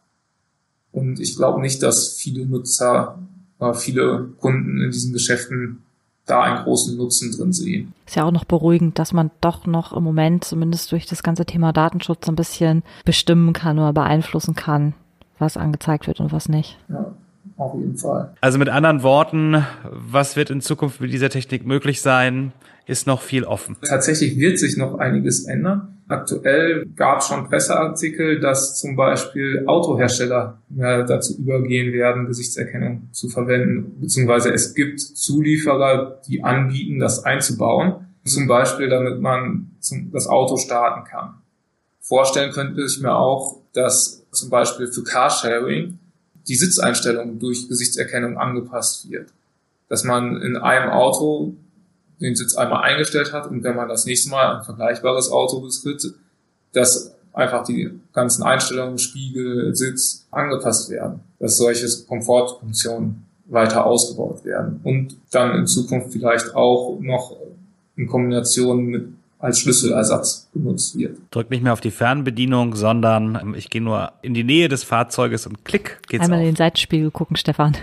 Und 0.91 1.19
ich 1.19 1.35
glaube 1.35 1.59
nicht, 1.59 1.81
dass 1.81 2.13
viele 2.13 2.45
Nutzer, 2.45 3.19
viele 3.73 4.29
Kunden 4.39 4.81
in 4.81 4.91
diesen 4.91 5.11
Geschäften 5.11 5.84
da 6.25 6.41
einen 6.41 6.63
großen 6.63 6.97
Nutzen 6.97 7.31
drin 7.31 7.53
sehen. 7.53 7.93
Ist 8.05 8.15
ja 8.15 8.25
auch 8.25 8.31
noch 8.31 8.45
beruhigend, 8.45 8.97
dass 8.97 9.13
man 9.13 9.31
doch 9.41 9.65
noch 9.65 9.93
im 9.93 10.03
Moment 10.03 10.43
zumindest 10.43 10.91
durch 10.91 11.05
das 11.05 11.23
ganze 11.23 11.45
Thema 11.45 11.71
Datenschutz 11.71 12.27
ein 12.27 12.35
bisschen 12.35 12.83
bestimmen 13.03 13.53
kann 13.53 13.77
oder 13.77 13.93
beeinflussen 13.93 14.55
kann, 14.55 14.93
was 15.37 15.57
angezeigt 15.57 16.07
wird 16.07 16.19
und 16.19 16.31
was 16.31 16.49
nicht. 16.49 16.77
Ja. 16.89 17.13
Auf 17.57 17.73
jeden 17.75 17.97
Fall. 17.97 18.33
Also 18.41 18.57
mit 18.57 18.69
anderen 18.69 19.03
Worten, 19.03 19.65
was 19.83 20.35
wird 20.35 20.49
in 20.49 20.61
Zukunft 20.61 21.01
mit 21.01 21.13
dieser 21.13 21.29
Technik 21.29 21.65
möglich 21.65 22.01
sein, 22.01 22.51
ist 22.85 23.07
noch 23.07 23.21
viel 23.21 23.43
offen. 23.45 23.77
Tatsächlich 23.81 24.37
wird 24.37 24.59
sich 24.59 24.77
noch 24.77 24.99
einiges 24.99 25.45
ändern. 25.45 25.97
Aktuell 26.07 26.85
gab 26.95 27.19
es 27.19 27.27
schon 27.27 27.49
Presseartikel, 27.49 28.39
dass 28.39 28.79
zum 28.79 28.95
Beispiel 28.95 29.63
Autohersteller 29.65 30.59
dazu 30.69 31.35
übergehen 31.39 31.93
werden, 31.93 32.27
Gesichtserkennung 32.27 33.09
zu 33.11 33.27
verwenden, 33.27 33.99
beziehungsweise 33.99 34.53
es 34.53 34.75
gibt 34.75 34.99
Zulieferer, 34.99 36.21
die 36.27 36.43
anbieten, 36.43 36.99
das 36.99 37.23
einzubauen, 37.23 38.05
zum 38.23 38.47
Beispiel 38.47 38.89
damit 38.89 39.19
man 39.19 39.71
das 40.11 40.27
Auto 40.27 40.57
starten 40.57 41.05
kann. 41.09 41.35
Vorstellen 42.01 42.51
könnte 42.51 42.83
ich 42.83 43.01
mir 43.01 43.15
auch, 43.15 43.61
dass 43.73 44.27
zum 44.29 44.51
Beispiel 44.51 44.85
für 44.85 45.03
Carsharing 45.03 45.97
die 46.47 46.55
Sitzeinstellung 46.55 47.39
durch 47.39 47.67
Gesichtserkennung 47.67 48.37
angepasst 48.37 49.09
wird. 49.09 49.29
Dass 49.89 50.03
man 50.03 50.41
in 50.41 50.57
einem 50.57 50.89
Auto 50.91 51.53
den 52.21 52.35
Sitz 52.35 52.55
einmal 52.55 52.83
eingestellt 52.83 53.33
hat 53.33 53.47
und 53.47 53.63
wenn 53.63 53.75
man 53.75 53.89
das 53.89 54.05
nächste 54.05 54.29
Mal 54.29 54.57
ein 54.57 54.63
vergleichbares 54.63 55.31
Auto 55.31 55.59
betritt, 55.59 56.13
dass 56.73 57.13
einfach 57.33 57.65
die 57.65 57.99
ganzen 58.13 58.43
Einstellungen, 58.43 58.97
Spiegel, 58.97 59.75
Sitz 59.75 60.25
angepasst 60.31 60.89
werden, 60.89 61.19
dass 61.39 61.57
solche 61.57 61.87
Komfortfunktionen 62.07 63.25
weiter 63.47 63.85
ausgebaut 63.85 64.43
werden 64.43 64.79
und 64.83 65.15
dann 65.31 65.55
in 65.59 65.67
Zukunft 65.67 66.13
vielleicht 66.13 66.55
auch 66.55 66.97
noch 66.99 67.35
in 67.95 68.07
Kombination 68.07 68.85
mit 68.85 69.07
als 69.45 69.59
Schlüsselersatz 69.59 70.49
benutzt 70.53 70.97
wird. 70.97 71.17
Drück 71.31 71.49
nicht 71.49 71.63
mehr 71.63 71.73
auf 71.73 71.81
die 71.81 71.91
Fernbedienung, 71.91 72.75
sondern 72.75 73.39
ähm, 73.41 73.55
ich 73.55 73.69
gehe 73.69 73.81
nur 73.81 74.11
in 74.21 74.33
die 74.33 74.43
Nähe 74.43 74.67
des 74.67 74.83
Fahrzeuges 74.83 75.47
und 75.47 75.63
klick 75.65 75.99
geht's 76.09 76.23
Einmal 76.23 76.39
auf. 76.39 76.43
in 76.45 76.51
den 76.51 76.55
Seitenspiegel 76.57 77.11
gucken, 77.11 77.37
Stefan. 77.37 77.77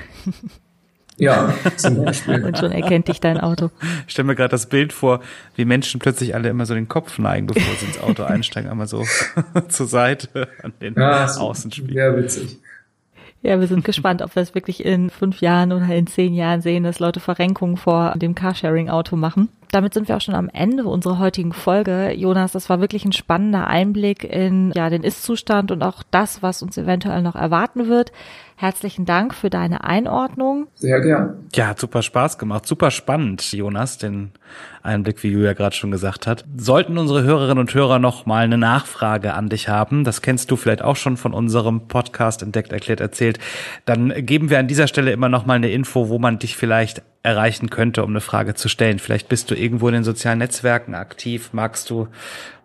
Ja, 1.18 1.52
zum 1.76 2.04
Beispiel. 2.04 2.42
Und 2.46 2.58
schon 2.58 2.72
erkennt 2.72 3.06
dich 3.08 3.20
dein 3.20 3.38
Auto. 3.38 3.70
Ich 4.06 4.12
stelle 4.14 4.26
mir 4.26 4.34
gerade 4.34 4.48
das 4.48 4.66
Bild 4.66 4.92
vor, 4.94 5.20
wie 5.54 5.66
Menschen 5.66 6.00
plötzlich 6.00 6.34
alle 6.34 6.48
immer 6.48 6.64
so 6.64 6.74
den 6.74 6.88
Kopf 6.88 7.18
neigen, 7.18 7.46
bevor 7.46 7.74
sie 7.76 7.84
ins 7.86 8.00
Auto 8.00 8.22
einsteigen, 8.24 8.70
einmal 8.70 8.86
so 8.88 9.04
zur 9.68 9.86
Seite 9.86 10.48
an 10.62 10.72
den 10.80 10.94
Ja, 10.94 11.26
Außenspiegel. 11.26 11.92
sehr 11.94 12.16
witzig. 12.16 12.58
Ja, 13.42 13.60
wir 13.60 13.66
sind 13.66 13.84
gespannt, 13.84 14.22
ob 14.22 14.34
wir 14.36 14.42
es 14.42 14.54
wirklich 14.54 14.84
in 14.84 15.10
fünf 15.10 15.40
Jahren 15.40 15.72
oder 15.72 15.86
in 15.94 16.06
zehn 16.06 16.32
Jahren 16.32 16.62
sehen, 16.62 16.84
dass 16.84 16.98
Leute 16.98 17.20
Verrenkungen 17.20 17.76
vor 17.76 18.14
dem 18.16 18.34
Carsharing-Auto 18.34 19.16
machen. 19.16 19.48
Damit 19.72 19.94
sind 19.94 20.06
wir 20.06 20.18
auch 20.18 20.20
schon 20.20 20.34
am 20.34 20.50
Ende 20.50 20.84
unserer 20.84 21.18
heutigen 21.18 21.54
Folge. 21.54 22.12
Jonas, 22.12 22.52
das 22.52 22.68
war 22.68 22.82
wirklich 22.82 23.06
ein 23.06 23.12
spannender 23.12 23.68
Einblick 23.68 24.22
in 24.22 24.70
ja, 24.76 24.90
den 24.90 25.02
Ist-Zustand 25.02 25.70
und 25.70 25.82
auch 25.82 26.02
das, 26.10 26.42
was 26.42 26.62
uns 26.62 26.76
eventuell 26.76 27.22
noch 27.22 27.36
erwarten 27.36 27.88
wird. 27.88 28.12
Herzlichen 28.56 29.06
Dank 29.06 29.34
für 29.34 29.48
deine 29.48 29.82
Einordnung. 29.82 30.66
Sehr 30.74 31.00
gern. 31.00 31.48
Ja, 31.54 31.68
hat 31.68 31.80
super 31.80 32.02
Spaß 32.02 32.36
gemacht. 32.36 32.66
Super 32.66 32.90
spannend, 32.90 33.50
Jonas, 33.50 33.96
den 33.96 34.32
Einblick, 34.82 35.22
wie 35.22 35.28
Julia 35.28 35.54
gerade 35.54 35.74
schon 35.74 35.90
gesagt 35.90 36.26
hat. 36.26 36.44
Sollten 36.54 36.98
unsere 36.98 37.22
Hörerinnen 37.22 37.58
und 37.58 37.72
Hörer 37.72 37.98
noch 37.98 38.26
mal 38.26 38.44
eine 38.44 38.58
Nachfrage 38.58 39.32
an 39.32 39.48
dich 39.48 39.70
haben, 39.70 40.04
das 40.04 40.20
kennst 40.20 40.50
du 40.50 40.56
vielleicht 40.56 40.82
auch 40.82 40.96
schon 40.96 41.16
von 41.16 41.32
unserem 41.32 41.88
Podcast 41.88 42.42
Entdeckt, 42.42 42.72
Erklärt, 42.72 43.00
Erzählt, 43.00 43.38
dann 43.86 44.12
geben 44.26 44.50
wir 44.50 44.58
an 44.58 44.68
dieser 44.68 44.86
Stelle 44.86 45.12
immer 45.12 45.30
noch 45.30 45.46
mal 45.46 45.54
eine 45.54 45.70
Info, 45.70 46.10
wo 46.10 46.18
man 46.18 46.38
dich 46.38 46.56
vielleicht 46.56 47.02
erreichen 47.22 47.70
könnte, 47.70 48.02
um 48.02 48.10
eine 48.10 48.20
Frage 48.20 48.54
zu 48.54 48.68
stellen. 48.68 48.98
Vielleicht 48.98 49.28
bist 49.28 49.50
du 49.50 49.54
irgendwo 49.54 49.88
in 49.88 49.94
den 49.94 50.04
sozialen 50.04 50.38
Netzwerken 50.38 50.94
aktiv. 50.94 51.50
Magst 51.52 51.88
du 51.88 52.08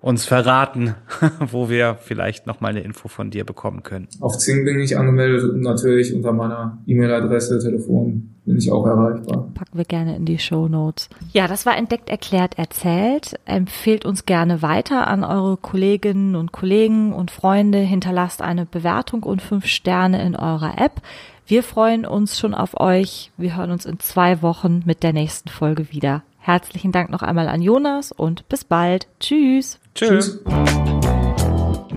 uns 0.01 0.25
verraten, 0.25 0.95
wo 1.39 1.69
wir 1.69 1.97
vielleicht 2.01 2.47
noch 2.47 2.59
mal 2.59 2.69
eine 2.69 2.81
Info 2.81 3.07
von 3.07 3.29
dir 3.29 3.43
bekommen 3.43 3.83
können? 3.83 4.07
Auf 4.19 4.37
Zing 4.37 4.65
bin 4.65 4.79
ich 4.79 4.97
angemeldet 4.97 5.43
und 5.43 5.61
natürlich 5.61 6.13
unter 6.13 6.33
meiner 6.33 6.79
E-Mail-Adresse, 6.87 7.59
Telefon 7.59 8.33
bin 8.45 8.57
ich 8.57 8.71
auch 8.71 8.85
erreichbar. 8.85 9.49
Packen 9.53 9.77
wir 9.77 9.83
gerne 9.83 10.15
in 10.15 10.25
die 10.25 10.39
Show 10.39 10.69
Notes. 10.69 11.09
Ja, 11.33 11.47
das 11.47 11.65
war 11.65 11.77
entdeckt, 11.77 12.09
erklärt, 12.09 12.57
erzählt. 12.57 13.37
Empfehlt 13.45 14.05
uns 14.05 14.25
gerne 14.25 14.61
weiter 14.61 15.07
an 15.07 15.25
eure 15.25 15.57
Kolleginnen 15.57 16.35
und 16.35 16.53
Kollegen 16.53 17.11
und 17.11 17.29
Freunde. 17.29 17.79
Hinterlasst 17.79 18.41
eine 18.41 18.65
Bewertung 18.65 19.23
und 19.23 19.41
fünf 19.41 19.65
Sterne 19.65 20.25
in 20.25 20.35
eurer 20.35 20.79
App. 20.79 21.01
Wir 21.49 21.63
freuen 21.63 22.05
uns 22.05 22.37
schon 22.37 22.53
auf 22.53 22.77
euch. 22.77 23.31
Wir 23.37 23.55
hören 23.55 23.71
uns 23.71 23.85
in 23.85 24.01
zwei 24.01 24.41
Wochen 24.41 24.83
mit 24.85 25.01
der 25.01 25.13
nächsten 25.13 25.47
Folge 25.47 25.93
wieder. 25.93 26.23
Herzlichen 26.39 26.91
Dank 26.91 27.09
noch 27.09 27.21
einmal 27.21 27.47
an 27.47 27.61
Jonas 27.61 28.11
und 28.11 28.49
bis 28.49 28.65
bald. 28.65 29.07
Tschüss. 29.21 29.79
Tschüss. 29.95 30.43